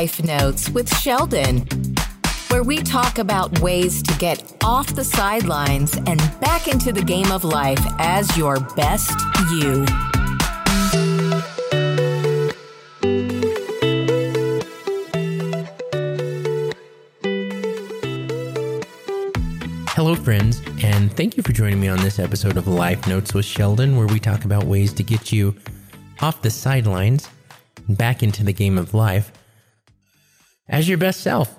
[0.00, 1.58] Life Notes with Sheldon,
[2.48, 7.30] where we talk about ways to get off the sidelines and back into the game
[7.30, 9.10] of life as your best
[9.52, 9.84] you.
[19.88, 23.44] Hello, friends, and thank you for joining me on this episode of Life Notes with
[23.44, 25.54] Sheldon, where we talk about ways to get you
[26.22, 27.28] off the sidelines
[27.86, 29.30] and back into the game of life
[30.70, 31.54] as your best self.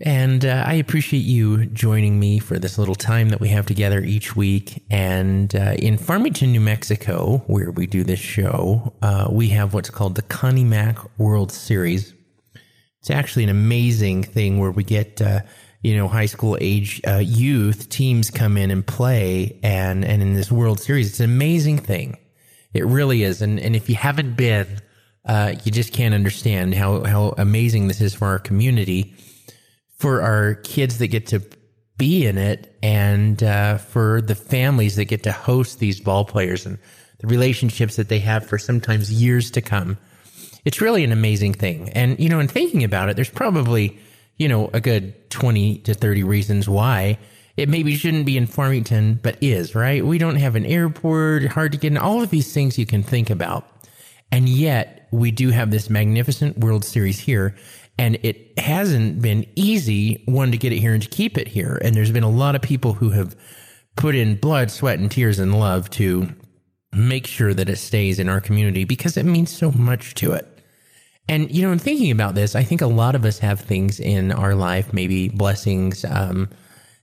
[0.00, 4.00] And uh, I appreciate you joining me for this little time that we have together
[4.00, 4.84] each week.
[4.90, 9.90] And uh, in Farmington, New Mexico, where we do this show, uh, we have what's
[9.90, 12.12] called the Connie Mack World Series.
[13.00, 15.40] It's actually an amazing thing where we get, uh,
[15.82, 19.60] you know, high school age uh, youth teams come in and play.
[19.62, 22.18] And, and in this World Series, it's an amazing thing.
[22.72, 23.42] It really is.
[23.42, 24.80] And, and if you haven't been,
[25.26, 29.14] uh, you just can't understand how, how amazing this is for our community
[30.04, 31.42] for our kids that get to
[31.96, 36.66] be in it and uh, for the families that get to host these ball players
[36.66, 36.78] and
[37.20, 39.96] the relationships that they have for sometimes years to come.
[40.64, 41.88] It's really an amazing thing.
[41.90, 43.98] And, you know, in thinking about it, there's probably,
[44.36, 47.18] you know, a good 20 to 30 reasons why
[47.56, 50.04] it maybe shouldn't be in Farmington, but is, right?
[50.04, 53.02] We don't have an airport, hard to get in, all of these things you can
[53.02, 53.66] think about.
[54.32, 57.54] And yet we do have this magnificent World Series here.
[57.96, 61.78] And it hasn't been easy, one, to get it here and to keep it here.
[61.82, 63.36] And there's been a lot of people who have
[63.96, 66.28] put in blood, sweat, and tears and love to
[66.92, 70.48] make sure that it stays in our community because it means so much to it.
[71.28, 74.00] And, you know, in thinking about this, I think a lot of us have things
[74.00, 76.50] in our life, maybe blessings, um,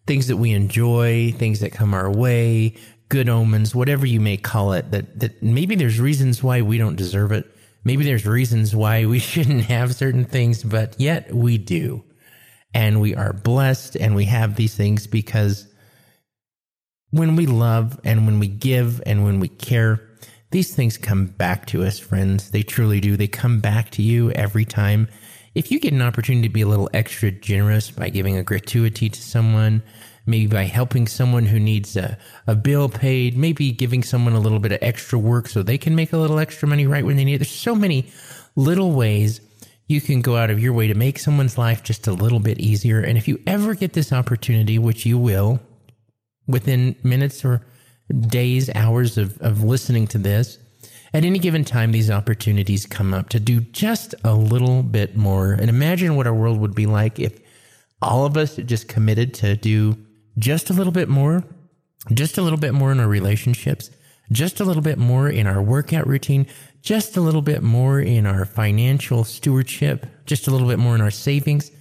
[0.06, 2.76] things that we enjoy, things that come our way,
[3.08, 6.98] good omens, whatever you may call it, that, that maybe there's reasons why we don't
[6.98, 7.50] deserve it
[7.84, 12.04] maybe there's reasons why we shouldn't have certain things, but yet we do.
[12.74, 15.68] And we are blessed and we have these things because
[17.10, 20.02] when we love and when we give and when we care,
[20.52, 22.52] these things come back to us, friends.
[22.52, 23.18] They truly do.
[23.18, 25.08] They come back to you every time.
[25.54, 29.10] If you get an opportunity to be a little extra generous by giving a gratuity
[29.10, 29.84] to someone,
[30.26, 32.18] maybe by helping someone who needs a,
[32.48, 35.96] a bill paid, maybe giving someone a little bit of extra work so they can
[35.96, 37.40] make a little extra money right when they need it.
[37.40, 38.06] There's so many
[38.56, 39.42] little ways
[39.88, 42.60] you can go out of your way to make someone's life just a little bit
[42.60, 43.02] easier.
[43.02, 45.60] And if you ever get this opportunity, which you will
[46.48, 47.66] within minutes or
[48.28, 50.58] days, hours of, of listening to this,
[51.14, 55.52] at any given time, these opportunities come up to do just a little bit more.
[55.52, 57.38] And imagine what our world would be like if
[58.02, 59.98] all of us just committed to do
[60.38, 61.44] just a little bit more,
[62.14, 63.90] just a little bit more in our relationships,
[64.32, 66.48] just a little bit more in our workout routine,
[66.82, 71.02] just a little bit more in our financial stewardship, just a little bit more in
[71.02, 71.72] our savings,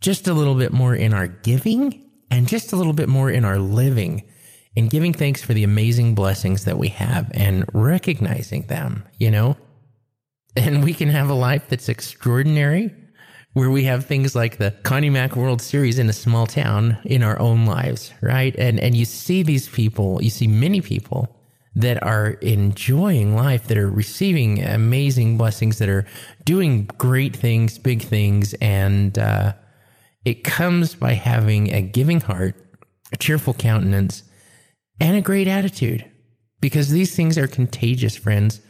[0.00, 3.44] just a little bit more in our giving, and just a little bit more in
[3.44, 4.22] our living,
[4.74, 9.56] in giving thanks for the amazing blessings that we have and recognizing them, you know?
[10.56, 12.92] And we can have a life that's extraordinary
[13.54, 17.22] where we have things like the Connie Mack World Series in a small town in
[17.22, 18.54] our own lives, right?
[18.56, 21.34] And and you see these people, you see many people
[21.74, 26.04] that are enjoying life, that are receiving amazing blessings, that are
[26.44, 29.52] doing great things, big things, and uh,
[30.24, 32.56] it comes by having a giving heart,
[33.12, 34.24] a cheerful countenance,
[35.00, 36.04] and a great attitude.
[36.60, 38.60] Because these things are contagious, friends.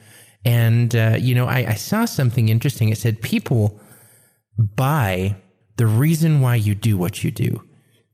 [0.44, 2.90] And uh, you know, I, I saw something interesting.
[2.90, 3.80] It said people
[4.58, 5.36] by
[5.76, 7.62] the reason why you do what you do.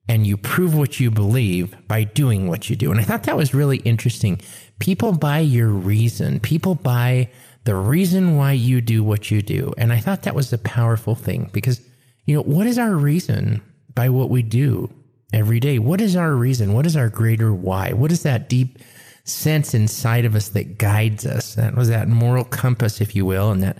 [0.07, 2.91] And you prove what you believe by doing what you do.
[2.91, 4.39] And I thought that was really interesting.
[4.79, 6.41] People buy your reason.
[6.41, 7.31] People buy
[7.65, 9.73] the reason why you do what you do.
[9.79, 11.81] And I thought that was a powerful thing because,
[12.27, 13.63] you know, what is our reason
[13.95, 14.93] by what we do
[15.33, 15.79] every day?
[15.79, 16.75] What is our reason?
[16.75, 17.93] What is our greater why?
[17.93, 18.79] What is that deep
[19.25, 21.55] sense inside of us that guides us?
[21.55, 23.79] That was that moral compass, if you will, and that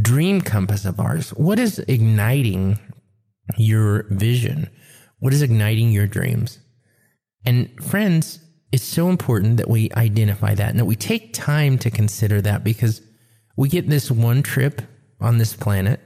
[0.00, 1.30] dream compass of ours.
[1.30, 2.78] What is igniting
[3.56, 4.68] your vision?
[5.18, 6.58] What is igniting your dreams?
[7.44, 8.40] And friends,
[8.72, 12.64] it's so important that we identify that and that we take time to consider that
[12.64, 13.02] because
[13.56, 14.82] we get this one trip
[15.20, 16.00] on this planet.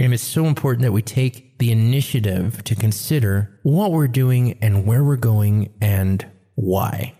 [0.00, 4.86] And it's so important that we take the initiative to consider what we're doing and
[4.86, 6.24] where we're going and
[6.54, 7.14] why.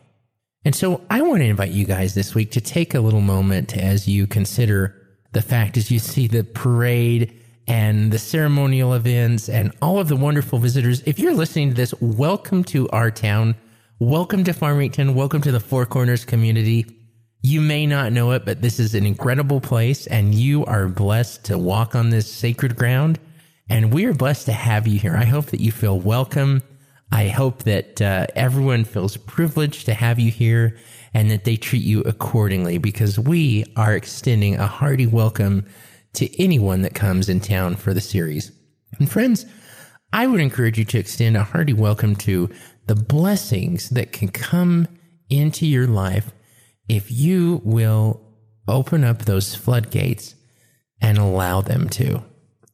[0.64, 3.76] And so I want to invite you guys this week to take a little moment
[3.76, 4.97] as you consider
[5.32, 7.34] the fact is you see the parade
[7.66, 11.02] and the ceremonial events and all of the wonderful visitors.
[11.02, 13.54] If you're listening to this, welcome to our town.
[13.98, 15.14] Welcome to Farmington.
[15.14, 16.86] Welcome to the Four Corners community.
[17.42, 21.44] You may not know it, but this is an incredible place and you are blessed
[21.46, 23.18] to walk on this sacred ground
[23.68, 25.16] And we are blessed to have you here.
[25.16, 26.62] I hope that you feel welcome.
[27.12, 30.78] I hope that uh, everyone feels privileged to have you here
[31.18, 35.66] and that they treat you accordingly because we are extending a hearty welcome
[36.12, 38.52] to anyone that comes in town for the series.
[39.00, 39.44] And friends,
[40.12, 42.48] I would encourage you to extend a hearty welcome to
[42.86, 44.86] the blessings that can come
[45.28, 46.30] into your life
[46.88, 48.22] if you will
[48.68, 50.36] open up those floodgates
[51.00, 52.22] and allow them to.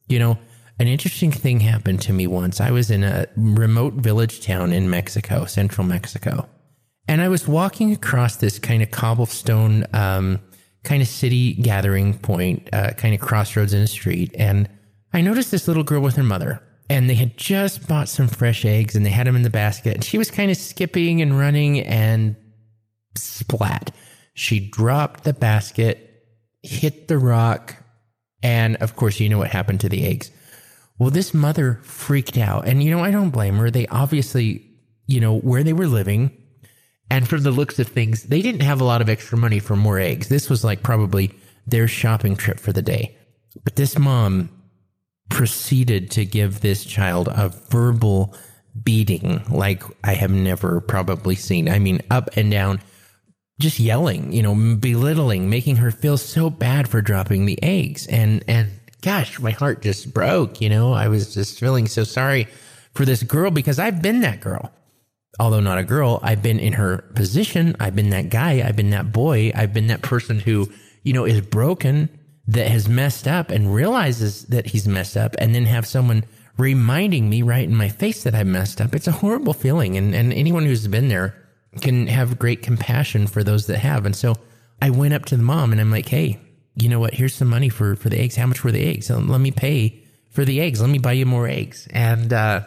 [0.07, 0.37] You know,
[0.77, 2.61] an interesting thing happened to me once.
[2.61, 6.47] I was in a remote village town in Mexico, central Mexico.
[7.07, 10.39] And I was walking across this kind of cobblestone, um,
[10.83, 14.33] kind of city gathering point, uh, kind of crossroads in a street.
[14.37, 14.69] And
[15.13, 16.61] I noticed this little girl with her mother.
[16.89, 19.95] And they had just bought some fresh eggs and they had them in the basket.
[19.95, 22.35] And she was kind of skipping and running and
[23.15, 23.91] splat.
[24.35, 26.23] She dropped the basket,
[26.61, 27.75] hit the rock,
[28.43, 30.29] and of course, you know what happened to the eggs.
[30.99, 32.67] Well, this mother freaked out.
[32.67, 33.71] And, you know, I don't blame her.
[33.71, 34.69] They obviously,
[35.07, 36.31] you know, where they were living,
[37.09, 39.75] and from the looks of things, they didn't have a lot of extra money for
[39.75, 40.27] more eggs.
[40.27, 41.31] This was like probably
[41.67, 43.15] their shopping trip for the day.
[43.63, 44.49] But this mom
[45.29, 48.35] proceeded to give this child a verbal
[48.83, 51.69] beating like I have never probably seen.
[51.69, 52.81] I mean, up and down,
[53.59, 58.05] just yelling, you know, belittling, making her feel so bad for dropping the eggs.
[58.07, 58.69] And, and
[59.01, 62.47] gosh, my heart just broke, you know, I was just feeling so sorry
[62.93, 64.71] for this girl because I've been that girl
[65.39, 67.75] although not a girl, I've been in her position.
[67.79, 68.65] I've been that guy.
[68.65, 69.51] I've been that boy.
[69.55, 70.69] I've been that person who,
[71.03, 72.09] you know, is broken,
[72.47, 76.23] that has messed up and realizes that he's messed up and then have someone
[76.57, 78.93] reminding me right in my face that I messed up.
[78.93, 79.97] It's a horrible feeling.
[79.97, 81.35] And, and anyone who's been there
[81.81, 84.05] can have great compassion for those that have.
[84.05, 84.35] And so
[84.81, 86.39] I went up to the mom and I'm like, Hey,
[86.75, 87.15] you know what?
[87.15, 88.35] Here's some money for, for the eggs.
[88.35, 89.09] How much were the eggs?
[89.09, 90.81] Let me pay for the eggs.
[90.81, 91.87] Let me buy you more eggs.
[91.91, 92.61] And, uh,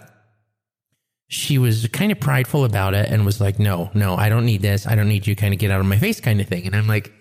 [1.28, 4.62] she was kind of prideful about it and was like, no, no, I don't need
[4.62, 4.86] this.
[4.86, 6.66] I don't need you kind of get out of my face kind of thing.
[6.66, 7.12] And I'm like,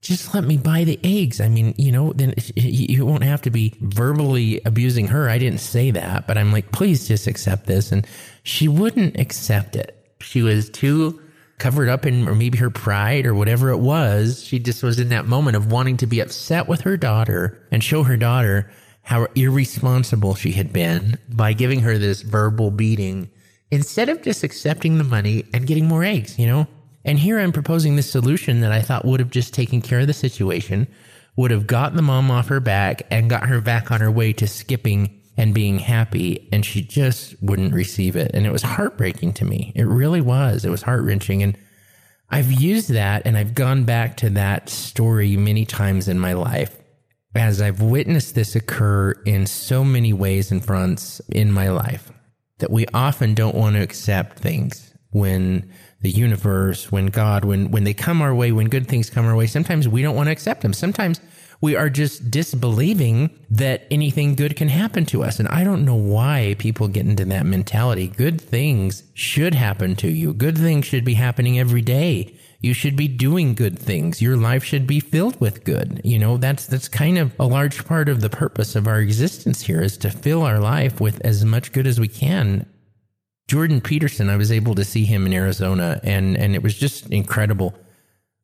[0.00, 1.42] just let me buy the eggs.
[1.42, 5.28] I mean, you know, then you won't have to be verbally abusing her.
[5.28, 7.92] I didn't say that, but I'm like, please just accept this.
[7.92, 8.06] And
[8.44, 10.14] she wouldn't accept it.
[10.20, 11.20] She was too
[11.58, 14.42] covered up in, or maybe her pride or whatever it was.
[14.42, 17.84] She just was in that moment of wanting to be upset with her daughter and
[17.84, 18.70] show her daughter
[19.02, 23.28] how irresponsible she had been by giving her this verbal beating
[23.70, 26.66] instead of just accepting the money and getting more eggs, you know?
[27.04, 30.06] And here I'm proposing this solution that I thought would have just taken care of
[30.06, 30.86] the situation,
[31.36, 34.32] would have got the mom off her back and got her back on her way
[34.34, 36.48] to skipping and being happy.
[36.52, 38.32] And she just wouldn't receive it.
[38.34, 39.72] And it was heartbreaking to me.
[39.74, 40.64] It really was.
[40.64, 41.42] It was heart wrenching.
[41.42, 41.56] And
[42.28, 46.76] I've used that and I've gone back to that story many times in my life
[47.34, 52.12] as I've witnessed this occur in so many ways and fronts in my life
[52.60, 55.70] that we often don't want to accept things when
[56.00, 59.36] the universe, when God, when, when they come our way, when good things come our
[59.36, 60.72] way, sometimes we don't want to accept them.
[60.72, 61.20] Sometimes
[61.60, 65.38] we are just disbelieving that anything good can happen to us.
[65.38, 68.08] And I don't know why people get into that mentality.
[68.08, 70.32] Good things should happen to you.
[70.32, 72.34] Good things should be happening every day.
[72.60, 74.20] You should be doing good things.
[74.20, 76.02] Your life should be filled with good.
[76.04, 79.62] You know, that's, that's kind of a large part of the purpose of our existence
[79.62, 82.66] here is to fill our life with as much good as we can.
[83.48, 87.10] Jordan Peterson, I was able to see him in Arizona and, and it was just
[87.10, 87.74] incredible.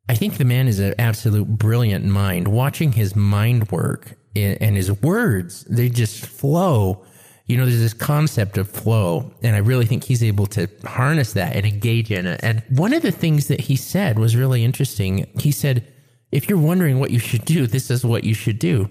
[0.09, 2.47] I think the man is an absolute brilliant mind.
[2.47, 7.05] Watching his mind work and his words, they just flow
[7.47, 11.33] you know, there's this concept of flow, and I really think he's able to harness
[11.33, 12.41] that and engage in it.
[12.43, 15.25] And one of the things that he said was really interesting.
[15.39, 15.87] He said,
[16.29, 18.89] if you're wondering what you should do, this is what you should do.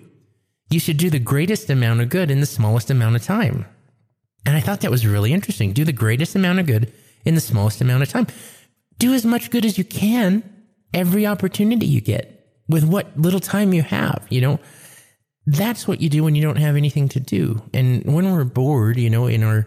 [0.71, 3.67] You should do the greatest amount of good in the smallest amount of time.
[4.47, 5.73] And I thought that was really interesting.
[5.73, 6.93] Do the greatest amount of good
[7.27, 8.27] in the smallest amount of time.
[8.99, 10.43] Do as much good as you can
[10.95, 14.59] every opportunity you get with what little time you have, you know?
[15.47, 17.63] That's what you do when you don't have anything to do.
[17.73, 19.67] And when we're bored, you know, in our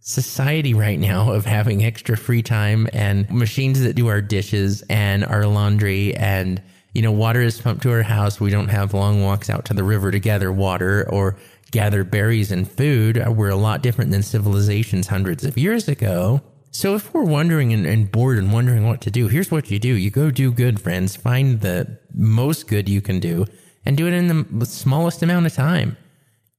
[0.00, 5.24] society right now of having extra free time and machines that do our dishes and
[5.24, 6.62] our laundry and
[6.94, 9.74] you know water is pumped to our house we don't have long walks out to
[9.74, 11.36] the river to gather water or
[11.72, 16.40] gather berries and food uh, we're a lot different than civilizations hundreds of years ago.
[16.70, 19.78] So if we're wondering and, and bored and wondering what to do here's what you
[19.78, 19.94] do.
[19.94, 21.16] You go do good friends.
[21.16, 23.46] Find the most good you can do
[23.88, 25.96] and do it in the smallest amount of time.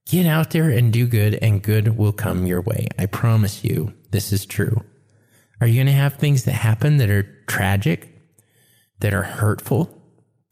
[0.06, 2.88] Get out there and do good, and good will come your way.
[2.98, 4.84] I promise you, this is true.
[5.60, 8.20] Are you going to have things that happen that are tragic,
[8.98, 9.96] that are hurtful?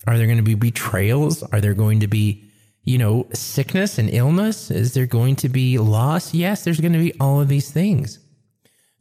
[0.06, 1.42] Are there going to be betrayals?
[1.42, 2.49] Are there going to be,
[2.85, 4.70] you know, sickness and illness?
[4.70, 6.32] Is there going to be loss?
[6.32, 8.20] Yes, there's going to be all of these things.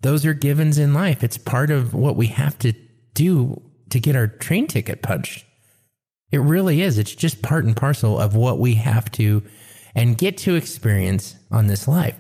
[0.01, 1.24] Those are givens in life.
[1.24, 2.74] It's part of what we have to
[3.13, 5.46] do to get our train ticket punched.
[6.31, 6.98] It really is.
[6.98, 9.43] It's just part and parcel of what we have to
[9.96, 12.15] and get to experience on this life.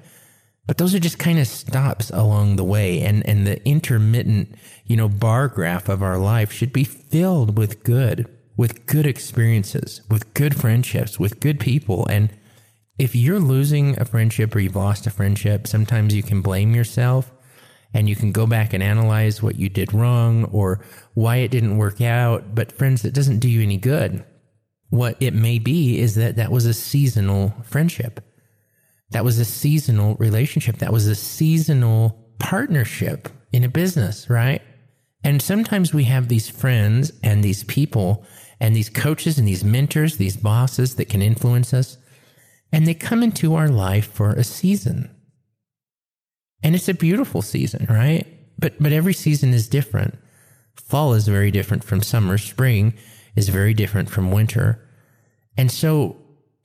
[0.65, 3.01] But those are just kind of stops along the way.
[3.01, 7.83] And, and the intermittent, you know, bar graph of our life should be filled with
[7.83, 12.05] good, with good experiences, with good friendships, with good people.
[12.07, 12.31] And
[12.97, 17.31] if you're losing a friendship or you've lost a friendship, sometimes you can blame yourself
[17.93, 21.77] and you can go back and analyze what you did wrong or why it didn't
[21.77, 22.53] work out.
[22.53, 24.23] But friends, that doesn't do you any good.
[24.89, 28.23] What it may be is that that was a seasonal friendship.
[29.11, 30.77] That was a seasonal relationship.
[30.77, 34.61] That was a seasonal partnership in a business, right?
[35.23, 38.25] And sometimes we have these friends and these people
[38.59, 41.97] and these coaches and these mentors, these bosses that can influence us.
[42.71, 45.09] And they come into our life for a season.
[46.63, 48.25] And it's a beautiful season, right?
[48.57, 50.17] But but every season is different.
[50.75, 52.93] Fall is very different from summer, spring
[53.35, 54.83] is very different from winter.
[55.57, 56.17] And so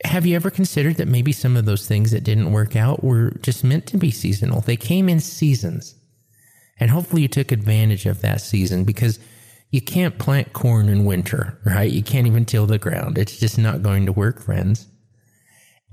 [0.04, 3.30] have you ever considered that maybe some of those things that didn't work out were
[3.42, 4.60] just meant to be seasonal?
[4.60, 5.94] They came in seasons.
[6.80, 9.20] And hopefully you took advantage of that season because
[9.70, 11.90] you can't plant corn in winter, right?
[11.90, 13.16] You can't even till the ground.
[13.18, 14.88] It's just not going to work, friends.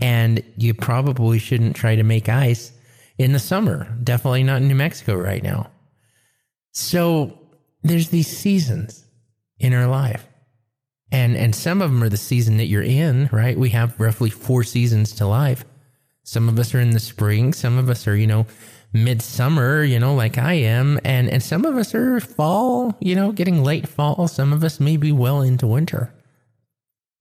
[0.02, 2.72] And you probably shouldn't try to make ice
[3.20, 3.96] in the summer.
[4.04, 5.70] Definitely not in New Mexico right now.
[6.72, 7.38] So
[7.84, 9.06] there's these seasons
[9.60, 10.26] in our life.
[11.12, 13.58] And and some of them are the season that you're in, right?
[13.58, 15.66] We have roughly four seasons to life.
[16.24, 18.46] Some of us are in the spring, some of us are, you know,
[18.94, 23.32] midsummer, you know, like I am, and and some of us are fall, you know,
[23.32, 24.28] getting late fall.
[24.28, 26.14] Some of us may be well into winter.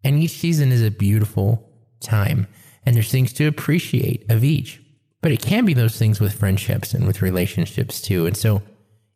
[0.04, 1.66] And each season is a beautiful
[2.00, 2.46] time,
[2.84, 4.82] and there's things to appreciate of each.
[5.20, 8.26] But it can be those things with friendships and with relationships too.
[8.26, 8.62] And so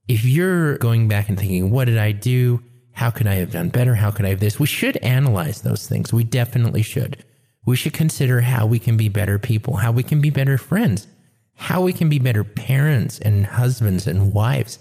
[0.09, 2.63] if you're going back and thinking, what did I do?
[2.93, 3.95] How could I have done better?
[3.95, 4.59] How could I have this?
[4.61, 6.13] We should analyze those things.
[6.13, 7.25] We definitely should.
[7.65, 11.07] We should consider how we can be better people, how we can be better friends,
[11.55, 14.79] how we can be better parents and husbands and wives.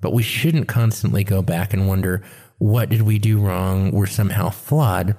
[0.00, 2.22] But we shouldn't constantly go back and wonder,
[2.58, 3.90] what did we do wrong?
[3.90, 5.16] We're somehow flawed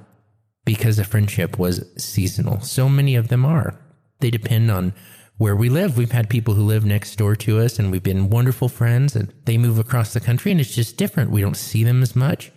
[0.65, 2.61] because a friendship was seasonal.
[2.61, 3.79] So many of them are.
[4.21, 4.93] They depend on
[5.37, 5.97] where we live.
[5.97, 9.33] We've had people who live next door to us and we've been wonderful friends and
[9.45, 11.31] they move across the country and it's just different.
[11.31, 12.51] We don't see them as much.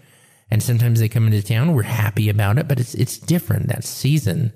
[0.51, 1.73] And sometimes they come into town.
[1.73, 3.69] We're happy about it, but it's, it's different.
[3.69, 4.53] That season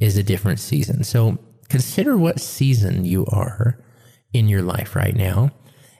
[0.00, 1.04] is a different season.
[1.04, 1.38] So
[1.68, 3.78] consider what season you are
[4.32, 5.50] in your life right now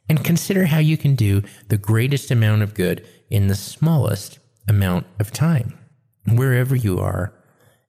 [0.09, 5.07] and consider how you can do the greatest amount of good in the smallest amount
[5.21, 5.79] of time,
[6.27, 7.33] wherever you are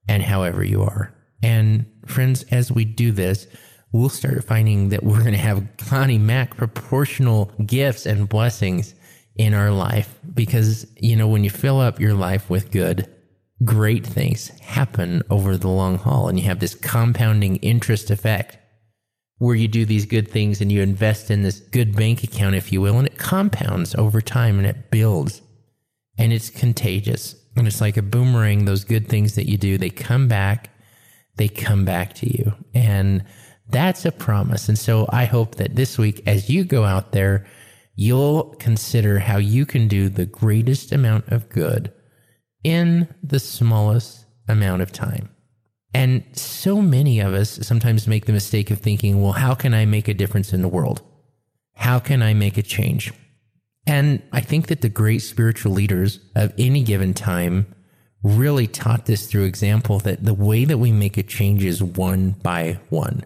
[0.07, 1.15] and however you are.
[1.41, 3.47] And friends, as we do this,
[3.91, 8.95] we'll start finding that we're going to have Connie Mack proportional gifts and blessings
[9.35, 13.07] in our life because, you know, when you fill up your life with good,
[13.63, 18.57] great things happen over the long haul and you have this compounding interest effect
[19.37, 22.71] where you do these good things and you invest in this good bank account, if
[22.71, 25.41] you will, and it compounds over time and it builds
[26.17, 27.35] and it's contagious.
[27.55, 28.65] And it's like a boomerang.
[28.65, 30.69] Those good things that you do, they come back
[31.37, 32.53] they come back to you.
[32.73, 33.23] And
[33.69, 34.67] that's a promise.
[34.67, 37.45] And so I hope that this week, as you go out there,
[37.95, 41.91] you'll consider how you can do the greatest amount of good
[42.63, 45.29] in the smallest amount of time.
[45.93, 49.85] And so many of us sometimes make the mistake of thinking, well, how can I
[49.85, 51.01] make a difference in the world?
[51.75, 53.11] How can I make a change?
[53.87, 57.73] And I think that the great spiritual leaders of any given time
[58.23, 62.31] really taught this through example that the way that we make a change is one
[62.43, 63.23] by one.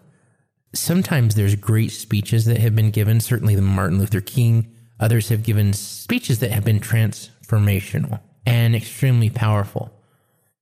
[0.74, 4.72] Sometimes there's great speeches that have been given, certainly the Martin Luther King.
[5.00, 9.92] Others have given speeches that have been transformational and extremely powerful.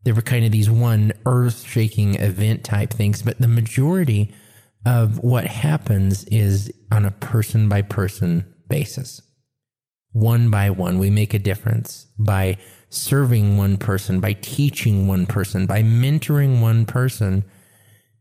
[0.03, 4.33] There were kind of these one earth shaking event type things, but the majority
[4.85, 9.21] of what happens is on a person by person basis.
[10.11, 12.57] One by one, we make a difference by
[12.93, 17.43] serving one person, by teaching one person, by mentoring one person,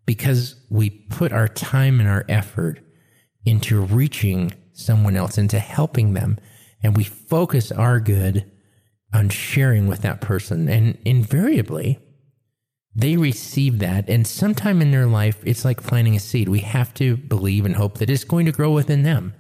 [0.07, 2.81] because we put our time and our effort
[3.45, 6.38] into reaching someone else, into helping them,
[6.83, 8.50] and we focus our good
[9.14, 10.69] on sharing with that person.
[10.69, 11.99] And invariably,
[12.95, 14.09] they receive that.
[14.09, 16.49] And sometime in their life, it's like planting a seed.
[16.49, 19.35] We have to believe and hope that it's going to grow within them,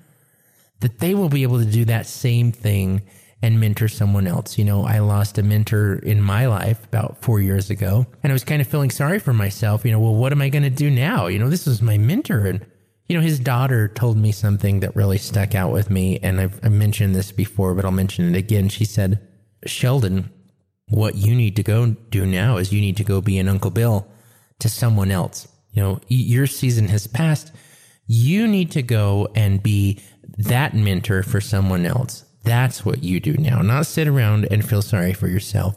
[0.80, 3.02] that they will be able to do that same thing
[3.42, 4.56] and mentor someone else.
[4.56, 8.34] You know, I lost a mentor in my life about four years ago, and I
[8.34, 9.84] was kind of feeling sorry for myself.
[9.84, 11.26] You know, well, what am I going to do now?
[11.26, 12.46] You know, this was my mentor.
[12.46, 12.64] And,
[13.08, 16.20] you know, his daughter told me something that really stuck out with me.
[16.22, 18.68] And I've, I've mentioned this before, but I'll mention it again.
[18.68, 19.20] She said,
[19.66, 20.30] Sheldon,
[20.88, 23.70] what you need to go do now is you need to go be an Uncle
[23.72, 24.06] Bill
[24.60, 25.48] to someone else.
[25.72, 27.50] You know, your season has passed.
[28.06, 30.00] You need to go and be
[30.38, 33.62] that mentor for someone else that's what you do now.
[33.62, 35.76] Not sit around and feel sorry for yourself,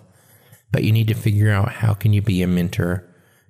[0.72, 3.08] but you need to figure out how can you be a mentor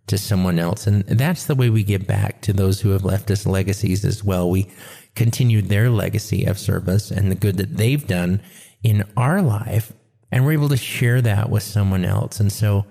[0.07, 0.85] to someone else.
[0.85, 4.23] And that's the way we give back to those who have left us legacies as
[4.23, 4.49] well.
[4.49, 4.69] We
[5.15, 8.41] continue their legacy of service and the good that they've done
[8.83, 9.93] in our life.
[10.31, 12.39] And we're able to share that with someone else.
[12.39, 12.85] And so,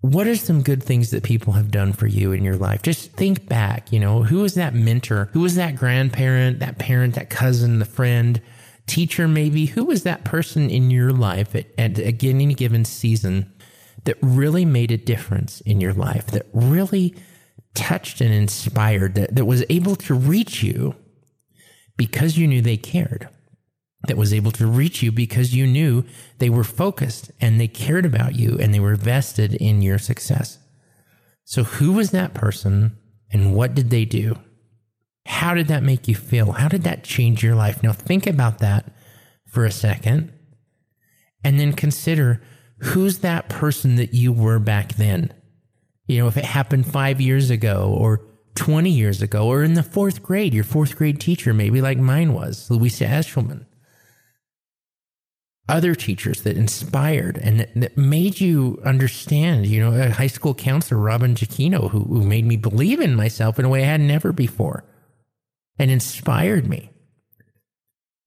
[0.00, 2.82] what are some good things that people have done for you in your life?
[2.82, 5.30] Just think back, you know, who was that mentor?
[5.32, 8.42] Who was that grandparent, that parent, that cousin, the friend?
[8.86, 9.66] Teacher, maybe?
[9.66, 13.52] Who was that person in your life at, at, any given season
[14.04, 17.14] that really made a difference in your life, that really
[17.74, 20.94] touched and inspired, that, that was able to reach you
[21.96, 23.28] because you knew they cared?
[24.08, 26.04] That was able to reach you because you knew
[26.38, 30.58] they were focused and they cared about you and they were vested in your success.
[31.44, 32.98] So, who was that person
[33.30, 34.36] and what did they do?
[35.26, 36.52] How did that make you feel?
[36.52, 37.82] How did that change your life?
[37.82, 38.92] Now, think about that
[39.46, 40.32] for a second
[41.44, 42.42] and then consider
[42.78, 45.32] who's that person that you were back then?
[46.06, 48.24] You know, if it happened five years ago or
[48.56, 52.34] 20 years ago or in the fourth grade, your fourth grade teacher, maybe like mine
[52.34, 53.66] was, Louisa Eshelman.
[55.68, 60.54] Other teachers that inspired and that, that, made you understand, you know, a high school
[60.54, 64.00] counselor, Robin Giacchino, who, who made me believe in myself in a way I had
[64.00, 64.84] never before
[65.78, 66.90] and inspired me.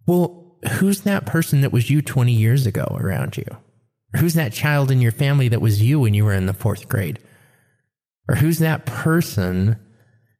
[0.05, 3.45] Well, who's that person that was you 20 years ago around you?
[4.17, 6.87] Who's that child in your family that was you when you were in the fourth
[6.87, 7.20] grade?
[8.29, 9.77] Or who's that person,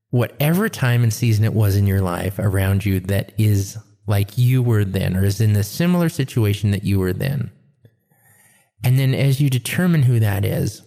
[0.10, 3.78] whatever time and season it was in your life around you, that is
[4.08, 7.52] like you were then or is in the similar situation that you were then?
[8.84, 10.84] And then as you determine who that is,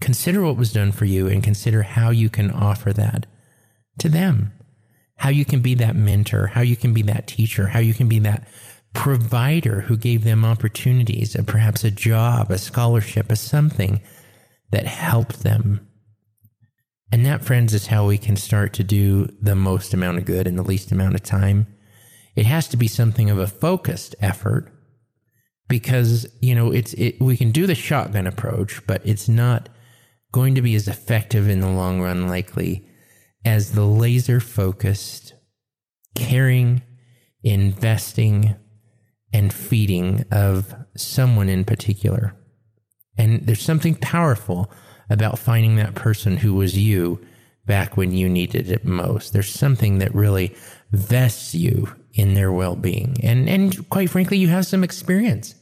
[0.00, 3.26] consider what was done for you and consider how you can offer that
[3.98, 4.52] to them
[5.22, 8.08] how you can be that mentor, how you can be that teacher, how you can
[8.08, 8.44] be that
[8.92, 14.00] provider who gave them opportunities, and perhaps a job, a scholarship, a something
[14.72, 15.88] that helped them.
[17.12, 20.48] And that, friends, is how we can start to do the most amount of good
[20.48, 21.68] in the least amount of time.
[22.34, 24.72] It has to be something of a focused effort
[25.68, 29.68] because, you know, it's, it, we can do the shotgun approach, but it's not
[30.32, 32.88] going to be as effective in the long run, likely
[33.44, 35.34] as the laser focused,
[36.14, 36.82] caring,
[37.42, 38.54] investing,
[39.32, 42.34] and feeding of someone in particular.
[43.16, 44.70] And there's something powerful
[45.10, 47.24] about finding that person who was you
[47.66, 49.32] back when you needed it most.
[49.32, 50.54] There's something that really
[50.90, 53.16] vests you in their well-being.
[53.22, 55.54] And and quite frankly, you have some experience.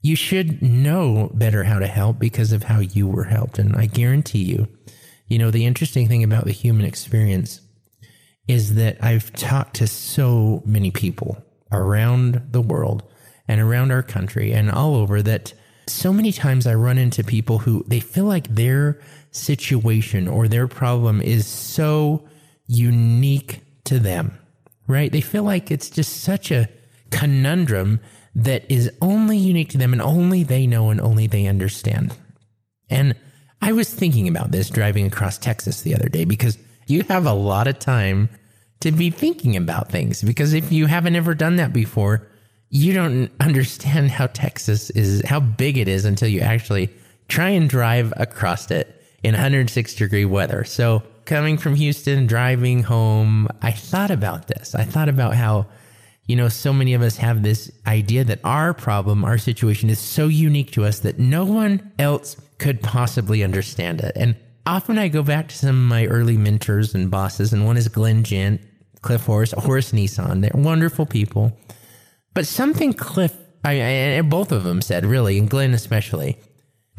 [0.00, 3.58] You should know better how to help because of how you were helped.
[3.58, 4.68] And I guarantee you,
[5.26, 7.60] you know, the interesting thing about the human experience
[8.46, 13.02] is that I've talked to so many people around the world
[13.48, 15.54] and around our country and all over that
[15.86, 20.68] so many times I run into people who they feel like their situation or their
[20.68, 22.26] problem is so
[22.66, 24.38] unique to them,
[24.86, 25.12] right?
[25.12, 26.68] They feel like it's just such a
[27.10, 28.00] conundrum
[28.34, 32.16] that is only unique to them and only they know and only they understand.
[32.88, 33.14] And
[33.64, 37.32] I was thinking about this driving across Texas the other day because you have a
[37.32, 38.28] lot of time
[38.80, 40.22] to be thinking about things.
[40.22, 42.28] Because if you haven't ever done that before,
[42.68, 46.90] you don't understand how Texas is, how big it is until you actually
[47.28, 50.64] try and drive across it in 106 degree weather.
[50.64, 54.74] So coming from Houston, driving home, I thought about this.
[54.74, 55.68] I thought about how,
[56.26, 59.98] you know, so many of us have this idea that our problem, our situation is
[59.98, 64.12] so unique to us that no one else could possibly understand it.
[64.16, 64.36] And
[64.66, 67.88] often I go back to some of my early mentors and bosses, and one is
[67.88, 68.60] Glenn Gent,
[69.02, 70.40] Cliff Horace, Horace Nissan.
[70.40, 71.56] They're wonderful people.
[72.32, 76.38] But something Cliff, I, I, both of them said, really, and Glenn especially,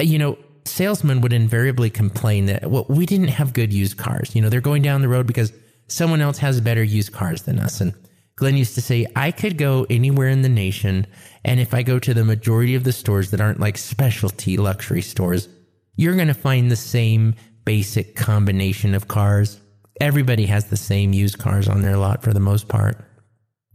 [0.00, 4.34] you know, salesmen would invariably complain that, well, we didn't have good used cars.
[4.34, 5.52] You know, they're going down the road because
[5.88, 7.80] someone else has better used cars than us.
[7.80, 7.94] And
[8.36, 11.06] Glenn used to say, I could go anywhere in the nation.
[11.44, 15.00] And if I go to the majority of the stores that aren't like specialty luxury
[15.00, 15.48] stores,
[15.96, 19.60] you're going to find the same basic combination of cars.
[20.00, 23.02] Everybody has the same used cars on their lot for the most part.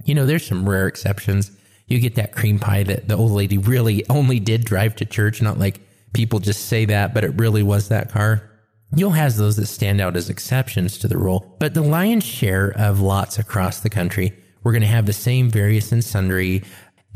[0.06, 1.52] You know, there's some rare exceptions.
[1.88, 5.42] you get that cream pie that the old lady really only did drive to church,
[5.42, 5.82] not like
[6.14, 8.50] people just say that, but it really was that car.
[8.96, 12.72] You'll have those that stand out as exceptions to the rule, but the lion's share
[12.78, 16.64] of lots across the country, we're going to have the same various and sundry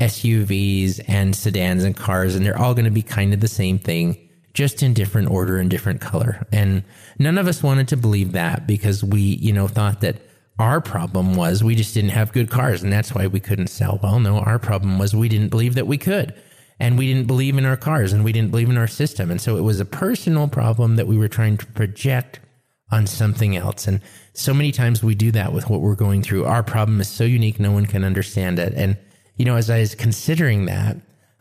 [0.00, 3.78] SUVs and sedans and cars, and they're all going to be kind of the same
[3.78, 4.16] thing,
[4.52, 6.46] just in different order and different color.
[6.52, 6.84] And
[7.18, 10.16] none of us wanted to believe that because we, you know, thought that
[10.58, 14.00] our problem was we just didn't have good cars and that's why we couldn't sell.
[14.02, 16.34] Well, no, our problem was we didn't believe that we could.
[16.78, 19.30] And we didn't believe in our cars and we didn't believe in our system.
[19.30, 22.40] And so it was a personal problem that we were trying to project
[22.90, 23.86] on something else.
[23.86, 24.00] And
[24.32, 26.44] so many times we do that with what we're going through.
[26.44, 28.72] Our problem is so unique, no one can understand it.
[28.74, 28.96] And,
[29.36, 30.96] you know, as I was considering that,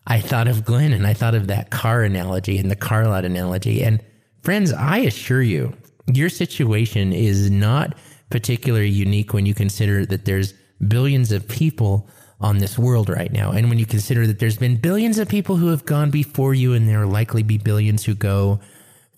[0.08, 3.25] I thought of Glenn and I thought of that car analogy and the car lot
[3.25, 3.84] analogy.
[3.84, 4.01] And
[4.41, 5.73] friends, I assure you,
[6.12, 7.95] your situation is not
[8.29, 10.53] particularly unique when you consider that there's
[10.88, 12.08] billions of people
[12.41, 13.51] on this world right now.
[13.51, 16.73] And when you consider that there's been billions of people who have gone before you
[16.73, 18.60] and there will likely be billions who go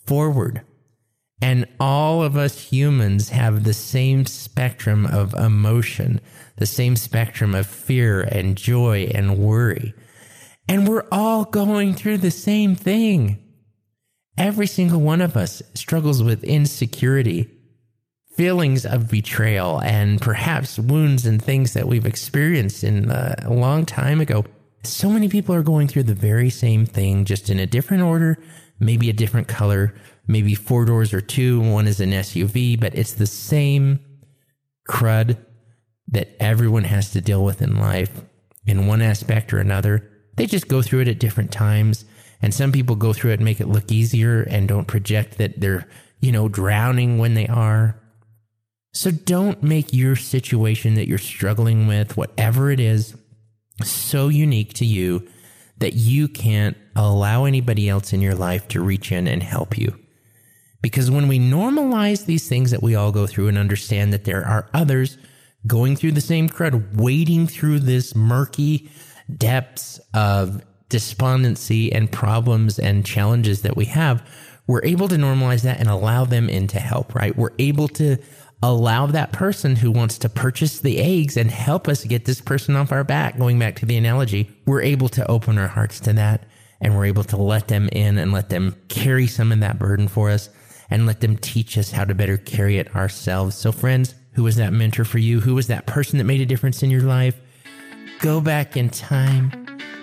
[0.05, 0.61] forward.
[1.41, 6.19] And all of us humans have the same spectrum of emotion,
[6.55, 9.93] the same spectrum of fear and joy and worry.
[10.67, 13.43] And we're all going through the same thing.
[14.37, 17.49] Every single one of us struggles with insecurity,
[18.35, 24.21] feelings of betrayal, and perhaps wounds and things that we've experienced in a long time
[24.21, 24.45] ago.
[24.83, 28.37] So many people are going through the very same thing, just in a different order,
[28.79, 29.95] maybe a different color,
[30.27, 33.99] maybe four doors or two, one is an SUV, but it's the same
[34.89, 35.37] crud
[36.09, 38.21] that everyone has to deal with in life
[38.65, 40.09] in one aspect or another.
[40.35, 42.05] They just go through it at different times.
[42.41, 45.59] And some people go through it and make it look easier and don't project that
[45.59, 45.87] they're,
[46.19, 47.99] you know, drowning when they are.
[48.93, 53.15] So don't make your situation that you're struggling with, whatever it is,
[53.83, 55.27] so unique to you
[55.77, 59.97] that you can't allow anybody else in your life to reach in and help you.
[60.81, 64.45] Because when we normalize these things that we all go through and understand that there
[64.45, 65.17] are others
[65.65, 68.89] going through the same crud, wading through this murky
[69.35, 74.25] depths of despondency and problems and challenges that we have,
[74.67, 77.35] we're able to normalize that and allow them in to help, right?
[77.35, 78.17] We're able to
[78.63, 82.75] allow that person who wants to purchase the eggs and help us get this person
[82.75, 83.37] off our back.
[83.37, 86.43] Going back to the analogy, we're able to open our hearts to that
[86.81, 90.07] and we're able to let them in and let them carry some of that burden
[90.07, 90.49] for us
[90.89, 93.55] and let them teach us how to better carry it ourselves.
[93.55, 95.39] So friends, who was that mentor for you?
[95.41, 97.35] Who was that person that made a difference in your life?
[98.19, 99.51] Go back in time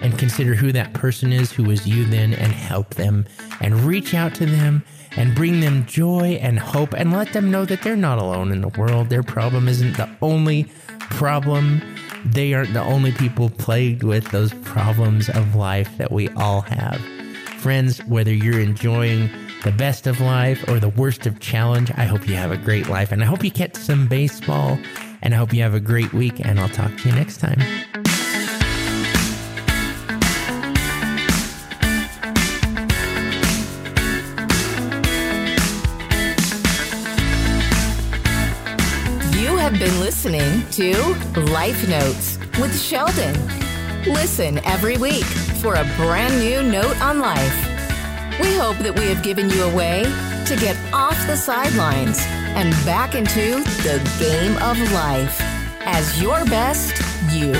[0.03, 3.27] and consider who that person is who was you then and help them
[3.61, 4.85] and reach out to them
[5.17, 8.61] and bring them joy and hope and let them know that they're not alone in
[8.61, 9.09] the world.
[9.09, 10.65] Their problem isn't the only
[10.99, 11.81] problem.
[12.25, 17.01] They aren't the only people plagued with those problems of life that we all have.
[17.59, 19.31] Friends, whether you're enjoying
[19.65, 22.87] the best of life or the worst of challenge, I hope you have a great
[22.91, 24.79] life and I hope you catch some baseball
[25.23, 27.59] and I hope you have a great week and I'll talk to you next time.
[39.33, 40.93] You have been listening to
[41.53, 43.35] Life Notes with Sheldon.
[44.05, 45.25] Listen every week
[45.63, 47.64] for a brand new note on life.
[48.41, 50.03] We hope that we have given you a way
[50.47, 52.19] to get off the sidelines
[52.57, 55.41] and back into the game of life
[55.87, 57.53] as your best you.